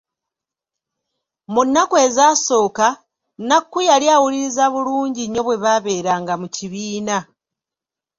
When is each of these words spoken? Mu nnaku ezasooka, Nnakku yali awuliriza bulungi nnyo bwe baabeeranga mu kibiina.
Mu 1.53 1.61
nnaku 1.65 1.95
ezasooka, 2.07 2.87
Nnakku 3.39 3.77
yali 3.89 4.05
awuliriza 4.15 4.65
bulungi 4.73 5.21
nnyo 5.25 5.41
bwe 5.45 5.61
baabeeranga 5.63 6.33
mu 6.41 6.47
kibiina. 6.55 7.17